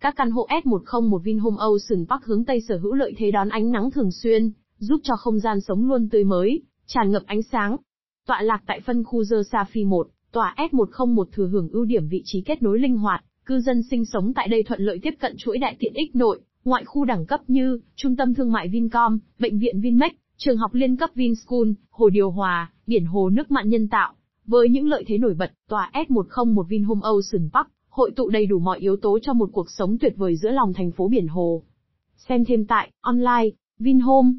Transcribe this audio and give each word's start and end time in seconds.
Các 0.00 0.16
căn 0.16 0.30
hộ 0.30 0.46
S101 0.64 1.18
Vinhome 1.18 1.56
Ocean 1.58 2.06
Park 2.08 2.24
hướng 2.24 2.44
Tây 2.44 2.60
sở 2.68 2.78
hữu 2.78 2.94
lợi 2.94 3.14
thế 3.16 3.30
đón 3.30 3.48
ánh 3.48 3.70
nắng 3.70 3.90
thường 3.90 4.10
xuyên, 4.10 4.50
giúp 4.78 5.00
cho 5.02 5.16
không 5.16 5.38
gian 5.38 5.60
sống 5.60 5.88
luôn 5.88 6.08
tươi 6.08 6.24
mới, 6.24 6.62
tràn 6.86 7.12
ngập 7.12 7.22
ánh 7.26 7.42
sáng. 7.42 7.76
Tọa 8.26 8.42
lạc 8.42 8.62
tại 8.66 8.80
phân 8.80 9.04
khu 9.04 9.24
Dơ 9.24 9.42
Safi 9.52 9.88
1, 9.88 10.08
tòa 10.32 10.54
S101 10.56 11.24
thừa 11.32 11.46
hưởng 11.46 11.68
ưu 11.68 11.84
điểm 11.84 12.08
vị 12.08 12.22
trí 12.24 12.40
kết 12.40 12.62
nối 12.62 12.78
linh 12.78 12.96
hoạt, 12.96 13.24
cư 13.46 13.60
dân 13.60 13.82
sinh 13.90 14.04
sống 14.04 14.32
tại 14.34 14.48
đây 14.48 14.62
thuận 14.62 14.80
lợi 14.80 14.98
tiếp 15.02 15.14
cận 15.20 15.34
chuỗi 15.38 15.58
đại 15.58 15.76
tiện 15.78 15.92
ích 15.94 16.16
nội, 16.16 16.40
ngoại 16.64 16.84
khu 16.84 17.04
đẳng 17.04 17.26
cấp 17.26 17.40
như 17.46 17.80
trung 17.96 18.16
tâm 18.16 18.34
thương 18.34 18.52
mại 18.52 18.68
Vincom, 18.68 19.18
bệnh 19.38 19.58
viện 19.58 19.80
Vinmec, 19.80 20.12
trường 20.36 20.56
học 20.56 20.74
liên 20.74 20.96
cấp 20.96 21.10
Vinschool, 21.14 21.68
hồ 21.90 22.08
điều 22.08 22.30
hòa, 22.30 22.72
biển 22.86 23.04
hồ 23.04 23.30
nước 23.30 23.50
mặn 23.50 23.68
nhân 23.68 23.88
tạo. 23.88 24.14
Với 24.46 24.68
những 24.68 24.88
lợi 24.88 25.04
thế 25.06 25.18
nổi 25.18 25.34
bật, 25.34 25.52
tòa 25.68 25.90
S101 25.94 26.62
Vinhome 26.62 27.00
Ocean 27.02 27.50
Park 27.52 27.68
hội 28.00 28.10
tụ 28.16 28.28
đầy 28.28 28.46
đủ 28.46 28.58
mọi 28.58 28.78
yếu 28.78 28.96
tố 28.96 29.18
cho 29.22 29.32
một 29.32 29.50
cuộc 29.52 29.70
sống 29.70 29.98
tuyệt 29.98 30.14
vời 30.16 30.36
giữa 30.36 30.50
lòng 30.50 30.72
thành 30.72 30.90
phố 30.90 31.08
biển 31.08 31.28
hồ. 31.28 31.62
Xem 32.16 32.44
thêm 32.44 32.66
tại 32.66 32.90
online, 33.00 33.48
Vinhome 33.78 34.32